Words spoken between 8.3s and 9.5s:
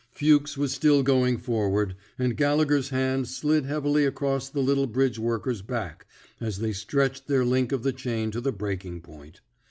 to the breaking point.